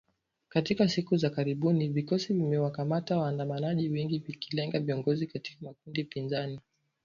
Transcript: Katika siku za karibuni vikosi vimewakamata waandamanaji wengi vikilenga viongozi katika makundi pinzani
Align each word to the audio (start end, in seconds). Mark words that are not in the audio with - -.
Katika 0.49 0.89
siku 0.89 1.17
za 1.17 1.29
karibuni 1.29 1.89
vikosi 1.89 2.33
vimewakamata 2.33 3.17
waandamanaji 3.17 3.89
wengi 3.89 4.19
vikilenga 4.19 4.79
viongozi 4.79 5.27
katika 5.27 5.57
makundi 5.65 6.03
pinzani 6.03 6.59